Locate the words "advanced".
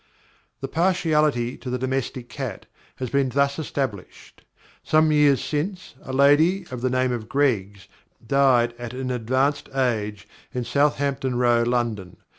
9.11-9.69